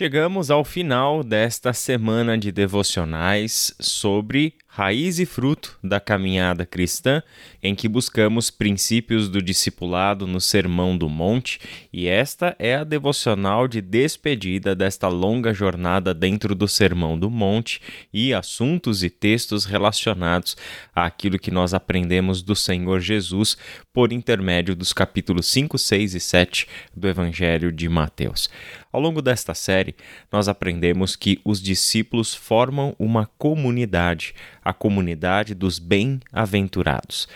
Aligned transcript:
Chegamos 0.00 0.50
ao 0.50 0.64
final 0.64 1.22
desta 1.22 1.74
semana 1.74 2.38
de 2.38 2.50
devocionais 2.50 3.74
sobre 3.78 4.54
raiz 4.72 5.18
e 5.18 5.26
fruto 5.26 5.76
da 5.82 5.98
caminhada 5.98 6.64
cristã, 6.64 7.24
em 7.60 7.74
que 7.74 7.88
buscamos 7.88 8.50
princípios 8.50 9.28
do 9.28 9.42
discipulado 9.42 10.28
no 10.28 10.40
Sermão 10.40 10.96
do 10.96 11.08
Monte, 11.08 11.58
e 11.92 12.06
esta 12.06 12.54
é 12.56 12.76
a 12.76 12.84
devocional 12.84 13.66
de 13.66 13.80
despedida 13.80 14.72
desta 14.72 15.08
longa 15.08 15.52
jornada 15.52 16.14
dentro 16.14 16.54
do 16.54 16.68
Sermão 16.68 17.18
do 17.18 17.28
Monte 17.28 17.80
e 18.12 18.32
assuntos 18.32 19.02
e 19.02 19.10
textos 19.10 19.64
relacionados 19.64 20.56
àquilo 20.94 21.38
que 21.38 21.50
nós 21.50 21.74
aprendemos 21.74 22.40
do 22.40 22.54
Senhor 22.54 23.00
Jesus 23.00 23.56
por 23.92 24.12
intermédio 24.12 24.76
dos 24.76 24.92
capítulos 24.92 25.46
5, 25.50 25.76
6 25.76 26.14
e 26.14 26.20
7 26.20 26.68
do 26.94 27.08
Evangelho 27.08 27.72
de 27.72 27.88
Mateus. 27.88 28.48
Ao 28.92 29.00
longo 29.00 29.22
desta 29.22 29.54
série, 29.54 29.94
nós 30.32 30.48
aprendemos 30.48 31.14
que 31.14 31.40
os 31.44 31.62
discípulos 31.62 32.34
formam 32.34 32.94
uma 32.98 33.26
comunidade, 33.38 34.34
a 34.70 34.72
comunidade 34.72 35.54
dos 35.54 35.78
bem-aventurados. 35.78 37.28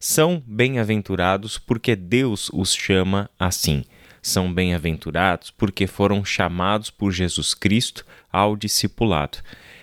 São 0.00 0.42
bem-aventurados 0.46 1.58
porque 1.58 1.94
Deus 1.94 2.50
os 2.52 2.74
chama 2.74 3.30
assim. 3.38 3.84
São 4.22 4.52
bem-aventurados 4.52 5.50
porque 5.50 5.86
foram 5.86 6.24
chamados 6.24 6.90
por 6.90 7.12
Jesus 7.12 7.54
Cristo 7.54 8.04
ao 8.32 8.56
discipulado. 8.56 9.38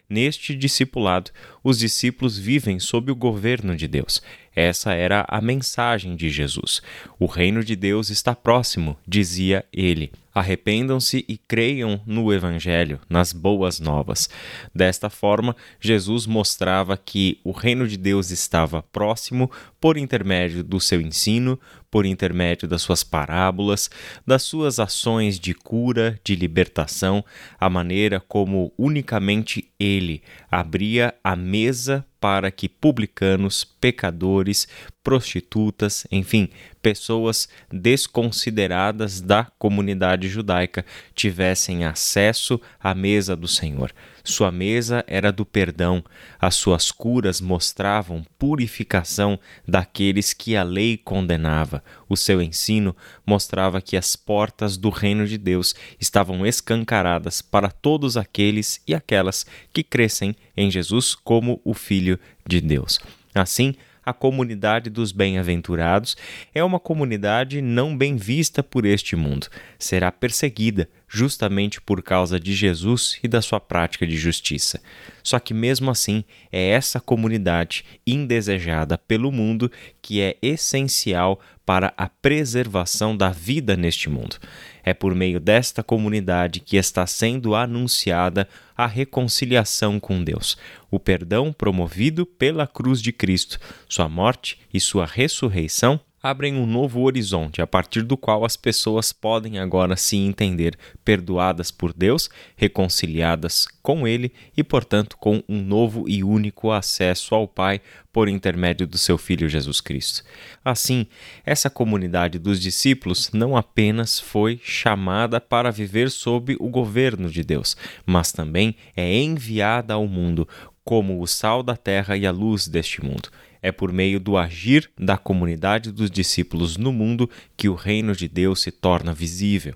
Neste 0.09 0.55
discipulado, 0.55 1.31
os 1.63 1.79
discípulos 1.79 2.37
vivem 2.37 2.79
sob 2.79 3.11
o 3.11 3.15
governo 3.15 3.75
de 3.75 3.87
Deus. 3.87 4.21
Essa 4.55 4.93
era 4.93 5.25
a 5.27 5.41
mensagem 5.41 6.15
de 6.15 6.29
Jesus. 6.29 6.81
O 7.19 7.25
reino 7.25 7.63
de 7.63 7.75
Deus 7.75 8.09
está 8.09 8.33
próximo, 8.33 8.97
dizia 9.05 9.65
ele. 9.73 10.11
Arrependam-se 10.33 11.23
e 11.29 11.37
creiam 11.37 12.01
no 12.05 12.33
Evangelho, 12.33 12.99
nas 13.09 13.31
boas 13.31 13.79
novas. 13.79 14.29
Desta 14.73 15.09
forma, 15.09 15.55
Jesus 15.79 16.25
mostrava 16.25 16.97
que 16.97 17.39
o 17.41 17.51
reino 17.51 17.87
de 17.87 17.95
Deus 17.95 18.31
estava 18.31 18.81
próximo 18.81 19.49
por 19.79 19.97
intermédio 19.97 20.61
do 20.61 20.79
seu 20.79 20.99
ensino, 20.99 21.57
por 21.89 22.05
intermédio 22.05 22.67
das 22.67 22.81
suas 22.81 23.01
parábolas, 23.01 23.89
das 24.27 24.43
suas 24.43 24.77
ações 24.77 25.39
de 25.39 25.53
cura, 25.53 26.19
de 26.21 26.35
libertação, 26.35 27.23
a 27.57 27.69
maneira 27.69 28.19
como 28.19 28.73
unicamente 28.77 29.71
ele 29.79 30.21
abria 30.51 31.13
a 31.23 31.37
mesa 31.37 32.05
para 32.25 32.49
que 32.49 32.67
publicanos, 32.67 33.63
pecadores, 33.79 34.67
prostitutas, 35.05 36.07
enfim, 36.11 36.49
pessoas 36.81 37.47
desconsideradas 37.71 39.21
da 39.21 39.45
comunidade 39.59 40.27
judaica 40.27 40.83
tivessem 41.13 41.85
acesso 41.85 42.59
à 42.81 42.95
mesa 42.95 43.35
do 43.35 43.47
Senhor. 43.47 43.93
Sua 44.23 44.51
mesa 44.51 45.03
era 45.05 45.31
do 45.31 45.45
perdão, 45.45 46.03
as 46.41 46.55
suas 46.55 46.91
curas 46.91 47.39
mostravam 47.39 48.25
purificação 48.39 49.39
daqueles 49.67 50.33
que 50.33 50.55
a 50.55 50.63
lei 50.63 50.97
condenava. 50.97 51.83
O 52.09 52.17
seu 52.17 52.41
ensino 52.41 52.95
mostrava 53.23 53.79
que 53.81 53.95
as 53.95 54.15
portas 54.15 54.75
do 54.75 54.89
reino 54.89 55.27
de 55.27 55.37
Deus 55.37 55.75
estavam 56.01 56.43
escancaradas 56.47 57.43
para 57.43 57.69
todos 57.69 58.17
aqueles 58.17 58.81
e 58.87 58.95
aquelas 58.95 59.45
que 59.71 59.83
crescem 59.83 60.35
em 60.57 60.71
Jesus 60.71 61.13
como 61.13 61.61
o 61.63 61.75
Filho 61.75 62.19
de 62.47 62.59
Deus. 62.59 62.99
Assim, 63.35 63.75
a 64.05 64.13
comunidade 64.13 64.89
dos 64.89 65.11
bem-aventurados 65.11 66.15
é 66.53 66.63
uma 66.63 66.79
comunidade 66.79 67.61
não 67.61 67.97
bem 67.97 68.15
vista 68.15 68.61
por 68.61 68.85
este 68.85 69.15
mundo. 69.15 69.47
Será 69.79 70.11
perseguida 70.11 70.87
justamente 71.07 71.79
por 71.79 72.01
causa 72.01 72.39
de 72.39 72.53
Jesus 72.53 73.19
e 73.23 73.27
da 73.27 73.41
sua 73.41 73.59
prática 73.59 74.05
de 74.05 74.17
justiça. 74.17 74.81
Só 75.23 75.39
que, 75.39 75.53
mesmo 75.53 75.89
assim, 75.89 76.23
é 76.51 76.69
essa 76.69 76.99
comunidade 76.99 77.85
indesejada 78.05 78.97
pelo 78.97 79.31
mundo 79.31 79.71
que 80.01 80.21
é 80.21 80.37
essencial 80.41 81.39
para 81.65 81.93
a 81.97 82.07
preservação 82.07 83.17
da 83.17 83.29
vida 83.31 83.75
neste 83.75 84.09
mundo. 84.09 84.37
É 84.83 84.93
por 84.93 85.15
meio 85.15 85.39
desta 85.39 85.81
comunidade 85.81 86.59
que 86.59 86.77
está 86.77 87.07
sendo 87.07 87.55
anunciada 87.55 88.47
a 88.77 88.85
reconciliação 88.85 89.99
com 89.99 90.23
Deus, 90.23 90.57
o 90.91 90.99
perdão 90.99 91.51
promovido 91.51 92.25
pela 92.25 92.67
cruz 92.67 93.01
de 93.01 93.11
Cristo, 93.11 93.59
sua 93.89 94.07
morte 94.07 94.59
e 94.71 94.79
sua 94.79 95.05
ressurreição 95.05 95.99
abrem 96.25 96.55
um 96.55 96.65
novo 96.65 97.01
horizonte 97.01 97.61
a 97.61 97.67
partir 97.67 98.01
do 98.01 98.17
qual 98.17 98.43
as 98.43 98.57
pessoas 98.57 99.13
podem 99.13 99.59
agora 99.59 99.95
se 99.95 100.17
entender 100.17 100.75
perdoadas 101.03 101.69
por 101.69 101.93
Deus, 101.93 102.31
reconciliadas 102.55 103.67
com 103.83 104.07
Ele 104.07 104.33
e, 104.57 104.63
portanto, 104.63 105.17
com 105.17 105.43
um 105.47 105.61
novo 105.61 106.09
e 106.09 106.23
único 106.23 106.71
acesso 106.71 107.35
ao 107.35 107.47
Pai 107.47 107.79
por 108.11 108.27
intermédio 108.27 108.87
do 108.87 108.97
seu 108.97 109.19
Filho 109.19 109.47
Jesus 109.47 109.79
Cristo. 109.79 110.23
Assim, 110.63 111.05
essa 111.45 111.69
comunidade 111.69 112.39
dos 112.39 112.59
discípulos 112.59 113.29
não 113.31 113.55
apenas 113.55 114.19
foi 114.19 114.59
chamada 114.63 115.39
para 115.39 115.69
viver 115.69 116.09
sob 116.09 116.57
o 116.59 116.69
governo 116.69 117.29
de 117.29 117.43
Deus, 117.43 117.77
mas 118.03 118.31
também 118.31 118.75
é 118.97 119.15
enviada 119.15 119.93
ao 119.93 120.07
mundo 120.07 120.47
como 120.83 121.21
o 121.21 121.27
sal 121.27 121.61
da 121.61 121.77
terra 121.77 122.17
e 122.17 122.25
a 122.25 122.31
luz 122.31 122.67
deste 122.67 123.03
mundo. 123.03 123.29
É 123.65 123.71
por 123.71 123.91
meio 123.91 124.19
do 124.19 124.37
agir 124.37 124.91
da 124.95 125.17
comunidade 125.17 125.91
dos 125.91 126.11
discípulos 126.11 126.77
no 126.77 126.93
mundo 126.93 127.27
que 127.57 127.67
o 127.67 127.73
reino 127.73 128.15
de 128.15 128.27
Deus 128.27 128.61
se 128.61 128.69
torna 128.71 129.11
visível. 129.11 129.73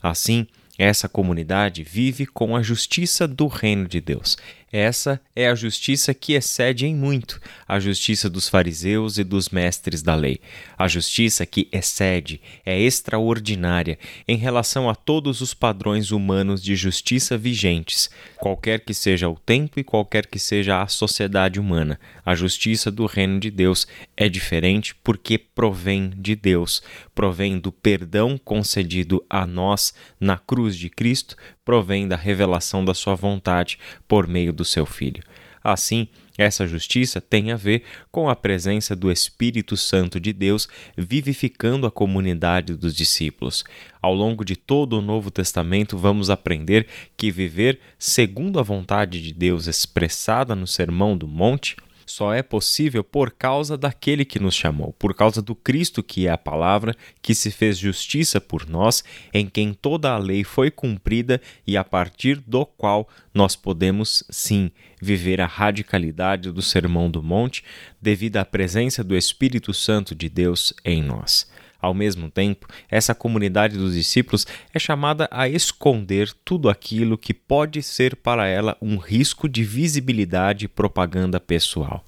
Assim, 0.00 0.46
essa 0.78 1.08
comunidade 1.08 1.82
vive 1.82 2.24
com 2.24 2.54
a 2.54 2.62
justiça 2.62 3.26
do 3.26 3.48
reino 3.48 3.88
de 3.88 4.00
Deus. 4.00 4.36
Essa 4.72 5.20
é 5.36 5.48
a 5.48 5.54
justiça 5.54 6.14
que 6.14 6.32
excede 6.32 6.86
em 6.86 6.96
muito 6.96 7.38
a 7.68 7.78
justiça 7.78 8.30
dos 8.30 8.48
fariseus 8.48 9.18
e 9.18 9.24
dos 9.24 9.50
mestres 9.50 10.02
da 10.02 10.14
lei. 10.14 10.40
A 10.78 10.88
justiça 10.88 11.44
que 11.44 11.68
excede, 11.70 12.40
é 12.64 12.80
extraordinária 12.80 13.98
em 14.26 14.36
relação 14.36 14.88
a 14.88 14.94
todos 14.94 15.42
os 15.42 15.52
padrões 15.52 16.10
humanos 16.10 16.62
de 16.62 16.74
justiça 16.74 17.36
vigentes, 17.36 18.08
qualquer 18.38 18.80
que 18.80 18.94
seja 18.94 19.28
o 19.28 19.36
tempo 19.36 19.78
e 19.78 19.84
qualquer 19.84 20.26
que 20.26 20.38
seja 20.38 20.80
a 20.80 20.86
sociedade 20.86 21.60
humana. 21.60 22.00
A 22.24 22.34
justiça 22.34 22.90
do 22.90 23.04
reino 23.04 23.38
de 23.38 23.50
Deus 23.50 23.86
é 24.16 24.26
diferente 24.26 24.94
porque 25.04 25.36
provém 25.36 26.14
de 26.16 26.34
Deus, 26.34 26.82
provém 27.14 27.58
do 27.58 27.70
perdão 27.70 28.38
concedido 28.38 29.22
a 29.28 29.46
nós 29.46 29.92
na 30.18 30.38
cruz 30.38 30.76
de 30.78 30.88
Cristo 30.88 31.36
provém 31.64 32.08
da 32.08 32.16
revelação 32.16 32.84
da 32.84 32.94
sua 32.94 33.14
vontade 33.14 33.78
por 34.08 34.26
meio 34.26 34.52
do 34.52 34.64
seu 34.64 34.84
Filho. 34.84 35.22
Assim, 35.62 36.08
essa 36.36 36.66
justiça 36.66 37.20
tem 37.20 37.52
a 37.52 37.56
ver 37.56 37.84
com 38.10 38.28
a 38.28 38.34
presença 38.34 38.96
do 38.96 39.12
Espírito 39.12 39.76
Santo 39.76 40.18
de 40.18 40.32
Deus 40.32 40.68
vivificando 40.96 41.86
a 41.86 41.90
comunidade 41.90 42.74
dos 42.74 42.96
discípulos. 42.96 43.62
Ao 44.00 44.12
longo 44.12 44.44
de 44.44 44.56
todo 44.56 44.98
o 44.98 45.02
Novo 45.02 45.30
Testamento, 45.30 45.96
vamos 45.96 46.30
aprender 46.30 46.88
que 47.16 47.30
viver 47.30 47.78
segundo 47.98 48.58
a 48.58 48.62
vontade 48.62 49.22
de 49.22 49.32
Deus 49.32 49.66
expressada 49.68 50.56
no 50.56 50.66
Sermão 50.66 51.16
do 51.16 51.28
Monte 51.28 51.76
só 52.06 52.32
é 52.32 52.42
possível 52.42 53.02
por 53.02 53.30
causa 53.30 53.76
daquele 53.76 54.24
que 54.24 54.38
nos 54.38 54.54
chamou, 54.54 54.92
por 54.98 55.14
causa 55.14 55.40
do 55.40 55.54
Cristo 55.54 56.02
que 56.02 56.26
é 56.26 56.30
a 56.30 56.38
palavra, 56.38 56.94
que 57.20 57.34
se 57.34 57.50
fez 57.50 57.78
justiça 57.78 58.40
por 58.40 58.68
nós, 58.68 59.02
em 59.32 59.46
quem 59.46 59.72
toda 59.72 60.12
a 60.12 60.18
lei 60.18 60.44
foi 60.44 60.70
cumprida 60.70 61.40
e 61.66 61.76
a 61.76 61.84
partir 61.84 62.36
do 62.46 62.64
qual 62.64 63.08
nós 63.34 63.56
podemos, 63.56 64.24
sim, 64.30 64.70
viver 65.00 65.40
a 65.40 65.46
radicalidade 65.46 66.50
do 66.52 66.62
Sermão 66.62 67.10
do 67.10 67.22
Monte 67.22 67.64
devido 68.00 68.36
à 68.36 68.44
presença 68.44 69.02
do 69.02 69.16
Espírito 69.16 69.72
Santo 69.72 70.14
de 70.14 70.28
Deus 70.28 70.72
em 70.84 71.02
nós. 71.02 71.50
Ao 71.82 71.92
mesmo 71.92 72.30
tempo, 72.30 72.68
essa 72.88 73.12
comunidade 73.12 73.76
dos 73.76 73.94
discípulos 73.94 74.46
é 74.72 74.78
chamada 74.78 75.28
a 75.32 75.48
esconder 75.48 76.32
tudo 76.44 76.70
aquilo 76.70 77.18
que 77.18 77.34
pode 77.34 77.82
ser 77.82 78.14
para 78.14 78.46
ela 78.46 78.76
um 78.80 78.96
risco 78.96 79.48
de 79.48 79.64
visibilidade 79.64 80.66
e 80.66 80.68
propaganda 80.68 81.40
pessoal. 81.40 82.04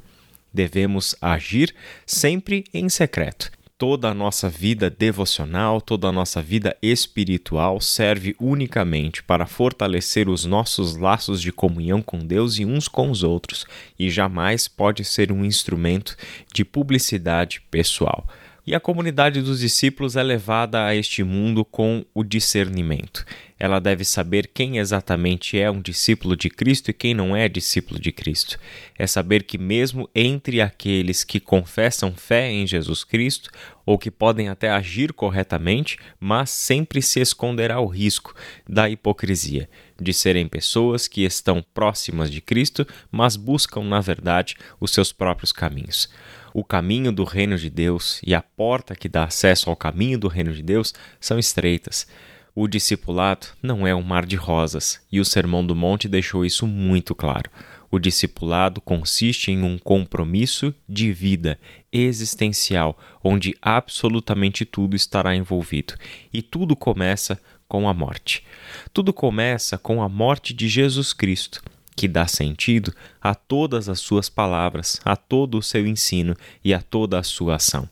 Devemos 0.53 1.17
agir 1.21 1.75
sempre 2.07 2.63
em 2.73 2.89
secreto. 2.89 3.51
Toda 3.77 4.09
a 4.09 4.15
nossa 4.15 4.49
vida 4.49 4.89
devocional, 4.89 5.81
toda 5.81 6.07
a 6.07 6.13
nossa 6.13 6.41
vida 6.41 6.77
espiritual 6.81 7.81
serve 7.81 8.37
unicamente 8.39 9.21
para 9.25 9.47
fortalecer 9.47 10.29
os 10.29 10.45
nossos 10.45 10.97
laços 10.97 11.43
de 11.43 11.51
comunhão 11.51 12.01
com 12.01 12.21
Deus 12.21 12.61
e 12.61 12.65
uns 12.65 12.87
com 12.87 13.11
os 13.11 13.25
outros, 13.25 13.67
e 13.99 14.09
jamais 14.09 14.69
pode 14.69 15.05
ser 15.05 15.33
um 15.33 15.45
instrumento 15.45 16.17
de 16.53 16.65
publicidade 16.65 17.61
pessoal. 17.69 18.25
E 18.67 18.75
a 18.75 18.81
comunidade 18.81 19.43
dos 19.43 19.61
discípulos 19.61 20.17
é 20.17 20.23
levada 20.23 20.87
a 20.87 20.97
este 20.97 21.23
mundo 21.23 21.67
com 21.67 22.03
o 22.15 22.25
discernimento. 22.25 23.23
Ela 23.59 23.79
deve 23.79 24.07
saber 24.07 24.47
quem 24.55 24.79
exatamente 24.79 25.59
é 25.59 25.71
um 25.71 25.83
discípulo 25.83 26.35
de 26.35 26.49
Cristo 26.49 26.91
e 26.91 26.95
quem 26.95 27.13
não 27.13 27.37
é 27.37 27.47
discípulo 27.47 28.01
de 28.01 28.11
Cristo. 28.11 28.59
É 28.99 29.07
saber 29.07 29.43
que, 29.43 29.59
mesmo 29.59 30.09
entre 30.15 30.63
aqueles 30.63 31.25
que 31.25 31.39
confessam 31.39 32.15
fé 32.15 32.51
em 32.51 32.67
Jesus 32.67 33.05
Cristo, 33.05 33.51
ou 33.85 33.99
que 33.99 34.11
podem 34.11 34.49
até 34.49 34.71
agir 34.71 35.13
corretamente, 35.13 35.99
mas 36.19 36.49
sempre 36.49 37.03
se 37.03 37.21
esconderá 37.21 37.81
o 37.81 37.87
risco 37.87 38.35
da 38.67 38.89
hipocrisia, 38.89 39.69
de 40.01 40.15
serem 40.15 40.49
pessoas 40.49 41.07
que 41.07 41.23
estão 41.23 41.63
próximas 41.75 42.31
de 42.31 42.41
Cristo, 42.41 42.87
mas 43.13 43.37
buscam, 43.37 43.83
na 43.85 44.01
verdade, 44.01 44.57
os 44.81 44.91
seus 44.91 45.13
próprios 45.13 45.53
caminhos 45.53 46.09
o 46.55 46.63
caminho 46.63 47.11
do 47.11 47.25
reino 47.25 47.59
de 47.59 47.69
Deus 47.69 48.21
e 48.25 48.33
a 48.33 48.41
porta 48.41 48.95
que 48.95 49.09
dá 49.09 49.25
acesso 49.25 49.69
ao 49.69 49.75
caminho 49.75 50.17
do 50.17 50.29
reino 50.29 50.53
de 50.53 50.63
Deus 50.63 50.95
são 51.19 51.37
estreitas. 51.37 52.07
O 52.55 52.69
discipulado 52.69 53.49
não 53.61 53.85
é 53.85 53.93
um 53.93 54.03
mar 54.03 54.25
de 54.25 54.37
rosas, 54.37 55.01
e 55.11 55.19
o 55.19 55.25
Sermão 55.25 55.67
do 55.67 55.75
Monte 55.75 56.09
deixou 56.09 56.45
isso 56.45 56.65
muito 56.65 57.13
claro. 57.13 57.51
O 57.91 57.99
discipulado 57.99 58.81
consiste 58.81 59.51
em 59.51 59.65
um 59.65 59.77
compromisso 59.77 60.73
de 60.89 61.13
vida 61.13 61.59
existencial, 61.93 62.97
onde 63.23 63.57
absolutamente 63.61 64.65
tudo 64.65 64.95
estará 64.95 65.35
envolvido. 65.35 65.95
E 66.33 66.41
tudo 66.41 66.77
começa 66.77 67.41
com 67.67 67.89
a 67.89 67.95
morte. 67.95 68.45
Tudo 68.93 69.13
começa 69.13 69.77
com 69.77 70.01
a 70.01 70.09
morte 70.09 70.55
de 70.55 70.69
Jesus 70.69 71.13
Cristo 71.13 71.61
que 71.97 72.09
dá 72.09 72.27
sentido 72.27 72.93
a 73.21 73.35
todas 73.35 73.89
as 73.89 74.01
suas 74.01 74.29
palavras, 74.29 75.01
a 75.05 75.17
todo 75.17 75.59
o 75.59 75.63
seu 75.63 75.87
ensino 75.87 76.37
e 76.65 76.75
a 76.75 76.81
toda 76.81 77.19
a 77.19 77.23
sua 77.23 77.57
ação. 77.57 77.89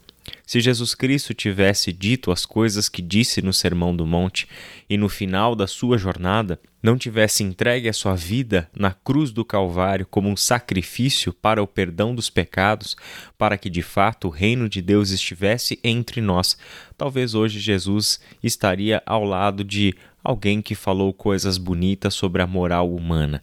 Se 0.47 0.61
Jesus 0.61 0.95
Cristo 0.95 1.35
tivesse 1.35 1.93
dito 1.93 2.31
as 2.31 2.45
coisas 2.45 2.89
que 2.89 3.03
disse 3.03 3.43
no 3.43 3.53
Sermão 3.53 3.95
do 3.95 4.07
Monte 4.07 4.47
e 4.89 4.97
no 4.97 5.09
final 5.09 5.57
da 5.57 5.67
sua 5.67 5.99
jornada 5.99 6.61
não 6.83 6.99
tivesse 6.99 7.43
entregue 7.43 7.89
a 7.89 7.93
sua 7.93 8.15
vida 8.15 8.69
na 8.77 8.93
cruz 8.93 9.31
do 9.31 9.45
Calvário 9.45 10.07
como 10.07 10.29
um 10.29 10.37
sacrifício 10.37 11.33
para 11.33 11.63
o 11.63 11.67
perdão 11.67 12.15
dos 12.15 12.29
pecados, 12.29 12.97
para 13.39 13.57
que 13.57 13.71
de 13.71 13.83
fato 13.83 14.29
o 14.29 14.31
reino 14.31 14.69
de 14.69 14.83
Deus 14.83 15.11
estivesse 15.11 15.79
entre 15.83 16.21
nós, 16.21 16.57
talvez 16.97 17.35
hoje 17.35 17.59
Jesus 17.59 18.21
estaria 18.43 19.03
ao 19.07 19.25
lado 19.25 19.65
de 19.65 19.95
alguém 20.23 20.61
que 20.61 20.75
falou 20.75 21.13
coisas 21.13 21.57
bonitas 21.57 22.15
sobre 22.15 22.43
a 22.43 22.47
moral 22.47 22.93
humana 22.93 23.43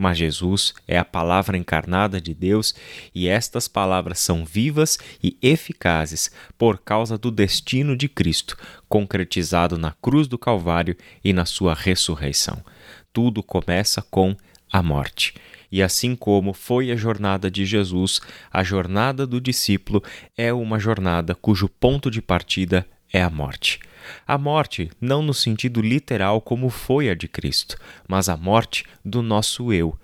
mas 0.00 0.16
Jesus 0.16 0.72
é 0.88 0.96
a 0.96 1.04
palavra 1.04 1.58
encarnada 1.58 2.18
de 2.18 2.32
Deus 2.32 2.74
e 3.14 3.28
estas 3.28 3.68
palavras 3.68 4.18
são 4.18 4.46
vivas 4.46 4.98
e 5.22 5.36
eficazes 5.42 6.30
por 6.56 6.78
causa 6.78 7.18
do 7.18 7.30
destino 7.30 7.94
de 7.94 8.08
Cristo, 8.08 8.56
concretizado 8.88 9.76
na 9.76 9.92
cruz 10.00 10.26
do 10.26 10.38
Calvário 10.38 10.96
e 11.22 11.34
na 11.34 11.44
sua 11.44 11.74
ressurreição. 11.74 12.64
Tudo 13.12 13.42
começa 13.42 14.00
com 14.00 14.34
a 14.72 14.82
morte. 14.82 15.34
E 15.70 15.82
assim 15.82 16.16
como 16.16 16.54
foi 16.54 16.90
a 16.90 16.96
jornada 16.96 17.50
de 17.50 17.66
Jesus, 17.66 18.22
a 18.50 18.64
jornada 18.64 19.26
do 19.26 19.38
discípulo 19.38 20.02
é 20.34 20.50
uma 20.50 20.78
jornada 20.78 21.34
cujo 21.34 21.68
ponto 21.68 22.10
de 22.10 22.22
partida 22.22 22.86
é 23.12 23.22
a 23.22 23.28
morte. 23.28 23.78
A 24.26 24.38
morte, 24.38 24.90
não 25.00 25.22
no 25.22 25.34
sentido 25.34 25.80
literal 25.80 26.40
como 26.40 26.68
foi 26.70 27.10
a 27.10 27.14
de 27.14 27.28
Cristo, 27.28 27.76
mas 28.08 28.28
a 28.28 28.36
morte 28.36 28.84
do 29.04 29.22
nosso 29.22 29.72
eu, 29.72 29.98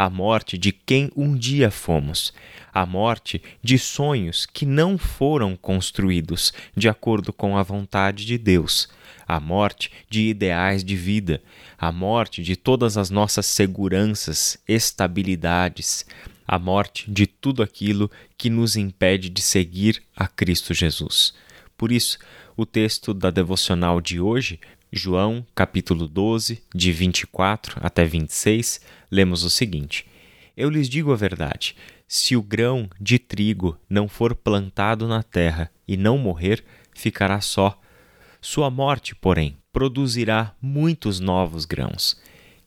a 0.00 0.08
morte 0.08 0.56
de 0.56 0.72
quem 0.72 1.10
um 1.14 1.36
dia 1.36 1.70
fomos, 1.70 2.32
a 2.72 2.86
morte 2.86 3.42
de 3.62 3.78
sonhos 3.78 4.46
que 4.46 4.64
não 4.64 4.96
foram 4.96 5.54
construídos 5.54 6.54
de 6.74 6.88
acordo 6.88 7.32
com 7.32 7.58
a 7.58 7.62
vontade 7.62 8.24
de 8.24 8.38
Deus, 8.38 8.88
a 9.28 9.38
morte 9.38 9.92
de 10.08 10.28
ideais 10.28 10.82
de 10.82 10.96
vida, 10.96 11.42
a 11.78 11.92
morte 11.92 12.42
de 12.42 12.56
todas 12.56 12.96
as 12.96 13.10
nossas 13.10 13.44
seguranças, 13.46 14.58
estabilidades, 14.66 16.06
a 16.48 16.58
morte 16.58 17.10
de 17.10 17.26
tudo 17.26 17.62
aquilo 17.62 18.10
que 18.36 18.50
nos 18.50 18.76
impede 18.76 19.28
de 19.28 19.42
seguir 19.42 20.02
a 20.16 20.26
Cristo 20.26 20.72
Jesus. 20.74 21.34
Por 21.80 21.90
isso, 21.90 22.18
o 22.58 22.66
texto 22.66 23.14
da 23.14 23.30
devocional 23.30 24.02
de 24.02 24.20
hoje, 24.20 24.60
João, 24.92 25.46
capítulo 25.54 26.06
12, 26.06 26.62
de 26.74 26.92
24 26.92 27.80
até 27.82 28.04
26, 28.04 28.82
lemos 29.10 29.44
o 29.44 29.48
seguinte: 29.48 30.04
Eu 30.54 30.68
lhes 30.68 30.90
digo 30.90 31.10
a 31.10 31.16
verdade: 31.16 31.74
se 32.06 32.36
o 32.36 32.42
grão 32.42 32.86
de 33.00 33.18
trigo 33.18 33.78
não 33.88 34.08
for 34.08 34.34
plantado 34.34 35.08
na 35.08 35.22
terra 35.22 35.70
e 35.88 35.96
não 35.96 36.18
morrer, 36.18 36.62
ficará 36.94 37.40
só. 37.40 37.80
Sua 38.42 38.68
morte, 38.68 39.14
porém, 39.14 39.56
produzirá 39.72 40.54
muitos 40.60 41.18
novos 41.18 41.64
grãos. 41.64 42.20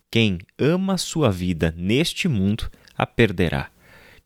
Quem 0.09 0.39
ama 0.57 0.97
sua 0.97 1.29
vida 1.29 1.71
neste 1.77 2.27
mundo, 2.27 2.67
a 2.97 3.05
perderá 3.05 3.69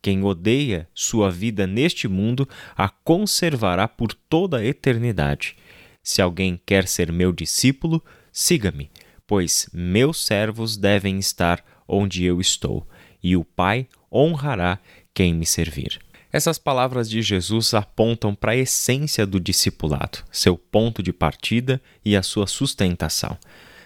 quem 0.08 0.24
odeia 0.24 0.88
sua 0.94 1.30
vida 1.30 1.68
neste 1.68 2.08
mundo 2.08 2.48
a 2.78 2.88
conservará 2.88 3.90
por 3.90 4.14
toda 4.14 4.60
a 4.60 4.66
eternidade. 4.66 5.58
Se 6.02 6.22
alguém 6.22 6.58
quer 6.66 6.88
ser 6.88 7.12
meu 7.12 7.34
discípulo, 7.34 8.02
siga-me, 8.32 8.90
pois 9.28 9.70
meus 9.74 10.26
servos 10.26 10.78
devem 10.78 11.20
estar 11.20 11.62
onde 11.86 12.24
eu 12.24 12.40
estou, 12.40 12.88
e 13.22 13.36
o 13.36 13.44
Pai 13.44 13.86
honrará 14.10 14.80
quem 15.14 15.34
me 15.34 15.46
servir. 15.46 16.00
Essas 16.32 16.58
palavras 16.58 17.10
de 17.10 17.22
Jesus 17.22 17.74
apontam 17.74 18.34
para 18.34 18.54
a 18.54 18.56
essência 18.56 19.28
do 19.28 19.42
discipulado, 19.42 20.20
seu 20.32 20.58
ponto 20.58 21.04
de 21.04 21.12
partida 21.12 21.82
e 22.06 22.16
a 22.16 22.24
sua 22.24 22.48
sustentação. 22.48 23.38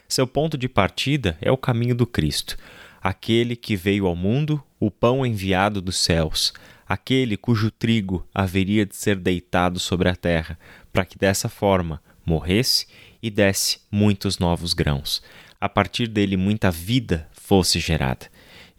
Seu 0.08 0.28
ponto 0.28 0.56
de 0.56 0.70
partida 0.70 1.36
é 1.42 1.52
o 1.52 1.58
caminho 1.58 1.96
do 1.96 2.06
Cristo 2.06 2.58
aquele 3.02 3.56
que 3.56 3.76
veio 3.76 4.06
ao 4.06 4.16
mundo, 4.16 4.64
o 4.82 4.90
pão 4.90 5.24
enviado 5.24 5.80
dos 5.80 5.96
céus, 5.98 6.52
aquele 6.88 7.38
cujo 7.38 7.70
trigo 7.70 8.28
haveria 8.34 8.84
de 8.84 8.96
ser 8.96 9.16
deitado 9.16 9.80
sobre 9.80 10.10
a 10.10 10.16
terra, 10.16 10.58
para 10.92 11.06
que 11.06 11.20
dessa 11.20 11.48
forma 11.48 12.02
morresse 12.26 12.88
e 13.22 13.30
desse 13.30 13.82
muitos 13.92 14.40
novos 14.40 14.74
grãos. 14.74 15.22
A 15.60 15.70
partir 15.70 16.08
dele, 16.08 16.36
muita 16.36 16.72
vida 16.72 17.30
fosse 17.32 17.80
gerada. 17.80 18.26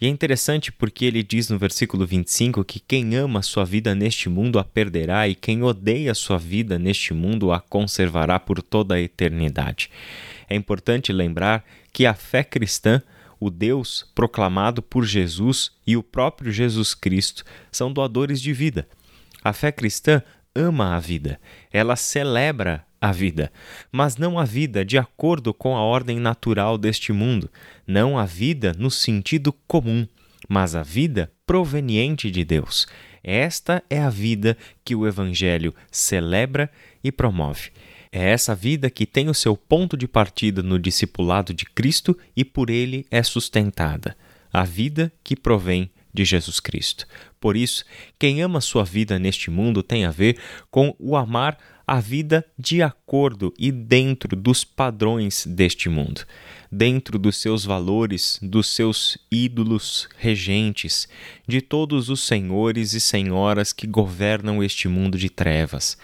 E 0.01 0.07
é 0.07 0.09
interessante 0.09 0.73
porque 0.73 1.05
ele 1.05 1.23
diz 1.23 1.49
no 1.49 1.57
versículo 1.57 2.05
25 2.05 2.65
que 2.65 2.81
quem 2.81 3.15
ama 3.15 3.41
sua 3.41 3.65
vida 3.65 3.95
neste 3.95 4.29
mundo 4.29 4.59
a 4.59 4.65
perderá 4.65 5.29
e 5.29 5.37
quem 5.37 5.63
odeia 5.63 6.13
sua 6.15 6.37
vida 6.37 6.81
neste 6.81 7.15
mundo 7.15 7.53
a 7.53 7.61
conservará 7.61 8.41
por 8.41 8.61
toda 8.61 8.97
a 8.97 9.01
eternidade. 9.01 9.89
É 10.51 10.57
importante 10.57 11.13
lembrar 11.13 11.65
que 11.93 12.05
a 12.05 12.15
fé 12.15 12.43
cristã 12.43 13.01
o 13.45 13.51
Deus 13.51 14.09
proclamado 14.15 14.81
por 14.81 15.05
Jesus 15.05 15.73
e 15.85 15.97
o 15.97 16.03
próprio 16.03 16.53
Jesus 16.53 16.95
Cristo 16.95 17.45
são 17.73 17.93
doadores 17.93 18.41
de 18.41 18.53
vida. 18.53 18.87
A 19.43 19.53
fé 19.53 19.73
cristã 19.73 20.23
ama 20.55 20.95
a 20.95 21.01
vida, 21.01 21.41
ela 21.73 21.97
celebra 21.97 22.87
a 23.01 23.11
vida, 23.11 23.53
mas 23.91 24.17
não 24.17 24.39
a 24.39 24.45
vida 24.45 24.85
de 24.85 24.97
acordo 24.97 25.53
com 25.53 25.77
a 25.77 25.81
ordem 25.81 26.21
natural 26.21 26.79
deste 26.79 27.13
mundo, 27.13 27.51
não 27.85 28.17
a 28.17 28.25
vida 28.25 28.73
no 28.79 28.93
sentido 28.93 29.53
comum, 29.67 30.07
mas 30.49 30.77
a 30.77 30.85
vida 30.85 31.33
proveniente 31.45 32.31
de 32.31 32.45
Deus. 32.45 32.87
Esta 33.25 33.83
é 33.91 34.01
a 34.01 34.11
vida 34.11 34.57
que 34.85 34.95
o 34.95 35.05
Evangelho 35.05 35.75
celebra 35.91 36.71
e 37.03 37.11
promove. 37.11 37.73
É 38.13 38.29
essa 38.29 38.55
vida 38.55 38.91
que 38.91 39.07
tem 39.07 39.31
o 39.31 39.35
seu 39.35 39.57
ponto 39.57 39.97
de 39.97 40.07
partida 40.07 40.63
no 40.63 40.79
discipulado 40.79 41.55
de 41.55 41.65
Cristo 41.65 42.17
e 42.37 42.45
por 42.45 42.69
ele 42.69 43.07
é 43.11 43.23
sustentada, 43.23 44.15
a 44.53 44.65
vida 44.65 45.11
que 45.25 45.35
provém 45.35 45.91
de 46.13 46.23
Jesus 46.23 46.61
Cristo. 46.61 47.07
Por 47.41 47.57
isso, 47.57 47.87
quem 48.19 48.43
ama 48.43 48.61
sua 48.61 48.85
vida 48.85 49.19
neste 49.19 49.51
mundo 49.51 49.83
tem 49.83 50.05
a 50.05 50.11
ver 50.11 50.39
com 50.71 50.95
o 50.99 51.17
amar 51.17 51.57
a 51.87 52.01
vida 52.01 52.45
de 52.59 52.83
acordo 52.83 53.53
e 53.59 53.73
dentro 53.73 54.37
dos 54.37 54.63
padrões 54.63 55.47
deste 55.47 55.89
mundo, 55.89 56.27
dentro 56.71 57.19
dos 57.19 57.39
seus 57.39 57.65
valores, 57.65 58.39
dos 58.43 58.69
seus 58.69 59.17
ídolos 59.31 60.07
regentes, 60.19 61.09
de 61.49 61.63
todos 61.63 62.11
os 62.11 62.21
senhores 62.21 62.93
e 62.93 63.01
senhoras 63.01 63.73
que 63.73 63.87
governam 63.87 64.63
este 64.63 64.87
mundo 64.87 65.17
de 65.17 65.31
trevas. 65.31 65.97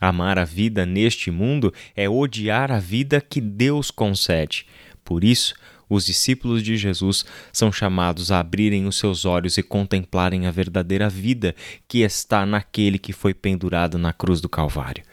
Amar 0.00 0.38
a 0.38 0.44
vida 0.44 0.84
neste 0.84 1.30
mundo 1.30 1.72
é 1.94 2.08
odiar 2.08 2.70
a 2.70 2.78
vida 2.78 3.20
que 3.20 3.40
Deus 3.40 3.90
concede. 3.90 4.66
Por 5.04 5.24
isso, 5.24 5.54
os 5.88 6.04
discípulos 6.04 6.62
de 6.62 6.76
Jesus 6.76 7.24
são 7.52 7.70
chamados 7.70 8.32
a 8.32 8.40
abrirem 8.40 8.86
os 8.86 8.96
seus 8.96 9.24
olhos 9.24 9.56
e 9.56 9.62
contemplarem 9.62 10.46
a 10.46 10.50
verdadeira 10.50 11.08
vida 11.08 11.54
que 11.86 12.00
está 12.00 12.44
naquele 12.44 12.98
que 12.98 13.12
foi 13.12 13.32
pendurado 13.32 13.96
na 13.96 14.12
cruz 14.12 14.40
do 14.40 14.48
Calvário. 14.48 15.04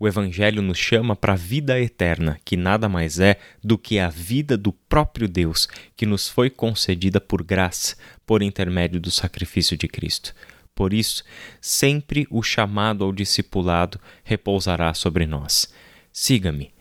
O 0.00 0.06
Evangelho 0.06 0.62
nos 0.62 0.78
chama 0.78 1.16
para 1.16 1.32
a 1.32 1.36
vida 1.36 1.80
eterna, 1.80 2.38
que 2.44 2.56
nada 2.56 2.88
mais 2.88 3.18
é 3.18 3.36
do 3.64 3.76
que 3.76 3.98
a 3.98 4.08
vida 4.08 4.56
do 4.56 4.72
próprio 4.72 5.26
Deus, 5.26 5.66
que 5.96 6.06
nos 6.06 6.28
foi 6.28 6.48
concedida 6.48 7.20
por 7.20 7.42
graça, 7.42 7.96
por 8.24 8.40
intermédio 8.40 9.00
do 9.00 9.10
sacrifício 9.10 9.76
de 9.76 9.88
Cristo. 9.88 10.32
Por 10.78 10.94
isso, 10.94 11.24
sempre 11.60 12.24
o 12.30 12.40
chamado 12.40 13.02
ao 13.02 13.12
discipulado 13.12 13.98
repousará 14.22 14.94
sobre 14.94 15.26
nós. 15.26 15.74
Siga-me. 16.12 16.72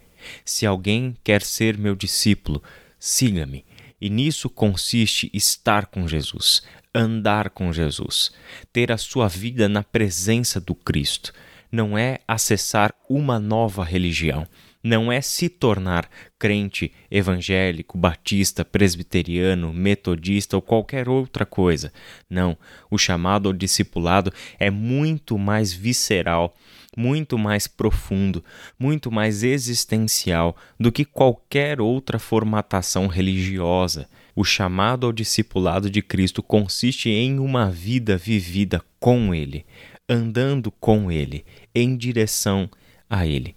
Se 0.46 0.68
alguém 0.68 1.18
quer 1.24 1.42
ser 1.42 1.80
meu 1.80 1.96
discípulo, 1.96 2.62
siga-me. 3.00 3.66
E 4.00 4.08
nisso 4.08 4.52
consiste 4.52 5.32
estar 5.34 5.88
com 5.88 6.08
Jesus, 6.08 6.62
andar 6.94 7.50
com 7.50 7.74
Jesus, 7.74 8.32
ter 8.72 8.92
a 8.92 9.00
sua 9.00 9.28
vida 9.28 9.68
na 9.68 9.82
presença 9.82 10.62
do 10.62 10.76
Cristo. 10.76 11.34
Não 11.72 11.98
é 11.98 12.20
acessar 12.28 12.94
uma 13.10 13.40
nova 13.40 13.84
religião, 13.84 14.48
não 14.88 15.12
é 15.12 15.20
se 15.20 15.50
tornar 15.50 16.10
crente 16.40 16.92
evangélico, 17.12 17.98
batista, 17.98 18.64
presbiteriano, 18.64 19.74
metodista 19.74 20.56
ou 20.56 20.62
qualquer 20.62 21.10
outra 21.10 21.46
coisa. 21.46 21.92
Não, 22.30 22.58
o 22.90 22.98
chamado 22.98 23.50
ao 23.50 23.54
discipulado 23.54 24.32
é 24.58 24.72
muito 24.72 25.38
mais 25.38 25.74
visceral, 25.74 26.56
muito 26.96 27.38
mais 27.38 27.68
profundo, 27.68 28.44
muito 28.80 29.12
mais 29.12 29.44
existencial 29.44 30.56
do 30.80 30.92
que 30.92 31.04
qualquer 31.04 31.82
outra 31.82 32.18
formatação 32.18 33.08
religiosa. 33.08 34.08
O 34.36 34.44
chamado 34.44 35.06
ao 35.06 35.12
discipulado 35.12 35.90
de 35.90 36.02
Cristo 36.02 36.42
consiste 36.42 37.10
em 37.10 37.40
uma 37.40 37.70
vida 37.70 38.16
vivida 38.18 38.82
com 39.00 39.34
Ele, 39.36 39.66
andando 40.08 40.72
com 40.72 41.12
Ele, 41.12 41.44
em 41.76 41.98
direção 41.98 42.70
a 43.10 43.26
Ele 43.26 43.56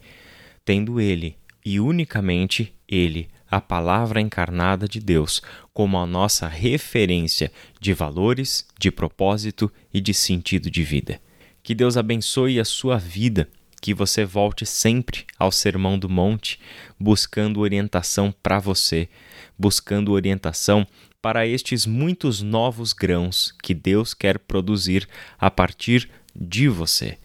tendo 0.65 1.01
ele, 1.01 1.37
e 1.65 1.81
unicamente 1.81 2.75
ele, 2.89 3.29
a 3.51 3.61
palavra 3.61 4.21
encarnada 4.21 4.87
de 4.87 5.01
Deus, 5.01 5.43
como 5.73 5.99
a 5.99 6.07
nossa 6.07 6.47
referência 6.47 7.51
de 7.81 7.93
valores, 7.93 8.67
de 8.79 8.91
propósito 8.91 9.71
e 9.93 10.01
de 10.01 10.15
sentido 10.15 10.71
de 10.71 10.83
vida. 10.83 11.21
Que 11.63 11.75
Deus 11.75 11.97
abençoe 11.97 12.61
a 12.61 12.65
sua 12.65 12.97
vida, 12.97 13.49
que 13.83 13.93
você 13.93 14.25
volte 14.25 14.65
sempre 14.65 15.25
ao 15.39 15.51
Sermão 15.51 15.99
do 15.99 16.09
Monte, 16.09 16.61
buscando 16.99 17.61
orientação 17.61 18.33
para 18.43 18.59
você, 18.59 19.09
buscando 19.59 20.13
orientação 20.13 20.87
para 21.21 21.47
estes 21.47 21.85
muitos 21.85 22.41
novos 22.41 22.93
grãos 22.93 23.55
que 23.63 23.75
Deus 23.75 24.15
quer 24.15 24.39
produzir 24.39 25.09
a 25.39 25.51
partir 25.51 26.09
de 26.35 26.69
você 26.69 27.19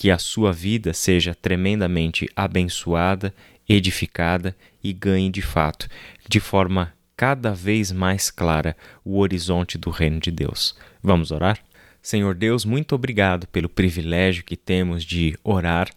que 0.00 0.10
a 0.10 0.16
sua 0.16 0.50
vida 0.50 0.94
seja 0.94 1.34
tremendamente 1.34 2.26
abençoada, 2.34 3.34
edificada 3.68 4.56
e 4.82 4.94
ganhe 4.94 5.28
de 5.28 5.42
fato, 5.42 5.88
de 6.26 6.40
forma 6.40 6.94
cada 7.14 7.52
vez 7.52 7.92
mais 7.92 8.30
clara, 8.30 8.74
o 9.04 9.18
horizonte 9.18 9.76
do 9.76 9.90
reino 9.90 10.18
de 10.18 10.30
Deus. 10.30 10.74
Vamos 11.02 11.30
orar? 11.30 11.58
Senhor 12.00 12.34
Deus, 12.34 12.64
muito 12.64 12.94
obrigado 12.94 13.46
pelo 13.48 13.68
privilégio 13.68 14.42
que 14.42 14.56
temos 14.56 15.04
de 15.04 15.38
orar, 15.44 15.90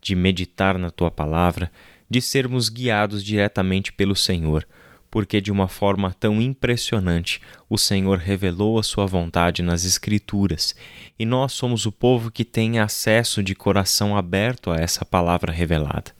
de 0.00 0.14
meditar 0.14 0.78
na 0.78 0.92
tua 0.92 1.10
palavra, 1.10 1.72
de 2.08 2.20
sermos 2.20 2.68
guiados 2.68 3.24
diretamente 3.24 3.92
pelo 3.92 4.14
Senhor 4.14 4.64
porque 5.10 5.40
de 5.40 5.50
uma 5.50 5.68
forma 5.68 6.14
tão 6.18 6.40
impressionante 6.40 7.40
o 7.68 7.76
Senhor 7.76 8.18
revelou 8.18 8.78
a 8.78 8.82
sua 8.82 9.06
vontade 9.06 9.62
nas 9.62 9.84
Escrituras, 9.84 10.74
e 11.18 11.26
nós 11.26 11.52
somos 11.52 11.86
o 11.86 11.92
povo 11.92 12.30
que 12.30 12.44
tem 12.44 12.78
acesso 12.78 13.42
de 13.42 13.54
coração 13.54 14.16
aberto 14.16 14.70
a 14.70 14.76
essa 14.76 15.04
palavra 15.04 15.52
revelada. 15.52 16.12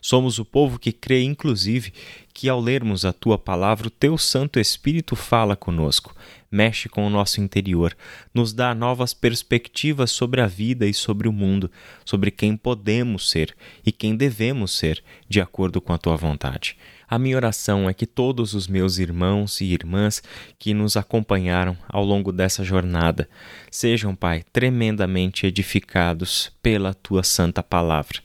Somos 0.00 0.38
o 0.38 0.44
povo 0.46 0.78
que 0.78 0.92
crê, 0.92 1.22
inclusive, 1.22 1.92
que 2.32 2.48
ao 2.48 2.58
lermos 2.58 3.04
a 3.04 3.12
tua 3.12 3.36
palavra, 3.36 3.88
o 3.88 3.90
teu 3.90 4.16
Santo 4.16 4.58
Espírito 4.58 5.14
fala 5.14 5.54
conosco, 5.54 6.16
mexe 6.50 6.88
com 6.88 7.06
o 7.06 7.10
nosso 7.10 7.40
interior, 7.40 7.94
nos 8.32 8.54
dá 8.54 8.74
novas 8.74 9.12
perspectivas 9.12 10.10
sobre 10.10 10.40
a 10.40 10.46
vida 10.46 10.86
e 10.86 10.94
sobre 10.94 11.28
o 11.28 11.32
mundo, 11.32 11.70
sobre 12.02 12.30
quem 12.30 12.56
podemos 12.56 13.28
ser 13.28 13.54
e 13.84 13.92
quem 13.92 14.16
devemos 14.16 14.72
ser, 14.72 15.04
de 15.28 15.38
acordo 15.40 15.82
com 15.82 15.92
a 15.92 15.98
tua 15.98 16.16
vontade. 16.16 16.78
A 17.10 17.18
minha 17.18 17.34
oração 17.34 17.90
é 17.90 17.92
que 17.92 18.06
todos 18.06 18.54
os 18.54 18.68
meus 18.68 18.98
irmãos 18.98 19.60
e 19.60 19.64
irmãs 19.64 20.22
que 20.56 20.72
nos 20.72 20.96
acompanharam 20.96 21.76
ao 21.88 22.04
longo 22.04 22.30
dessa 22.30 22.62
jornada 22.62 23.28
sejam, 23.68 24.14
Pai, 24.14 24.44
tremendamente 24.52 25.44
edificados 25.44 26.52
pela 26.62 26.94
tua 26.94 27.24
santa 27.24 27.64
palavra 27.64 28.20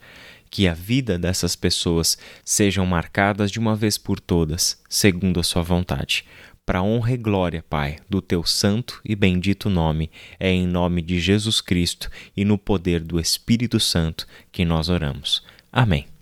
que 0.51 0.67
a 0.67 0.73
vida 0.73 1.17
dessas 1.17 1.55
pessoas 1.55 2.15
sejam 2.45 2.85
marcadas 2.85 3.51
de 3.51 3.59
uma 3.59 3.75
vez 3.75 3.97
por 3.97 4.19
todas, 4.19 4.79
segundo 4.87 5.39
a 5.39 5.43
sua 5.43 5.63
vontade. 5.63 6.23
Para 6.63 6.81
honra 6.83 7.13
e 7.13 7.17
glória, 7.17 7.65
Pai, 7.67 7.97
do 8.07 8.21
teu 8.21 8.43
santo 8.43 9.01
e 9.03 9.15
bendito 9.15 9.69
nome, 9.69 10.09
é 10.39 10.49
em 10.51 10.65
nome 10.65 11.01
de 11.01 11.19
Jesus 11.19 11.59
Cristo 11.59 12.09
e 12.37 12.45
no 12.45 12.57
poder 12.57 13.01
do 13.01 13.19
Espírito 13.19 13.79
Santo 13.79 14.25
que 14.51 14.63
nós 14.63 14.87
oramos. 14.87 15.43
Amém. 15.73 16.05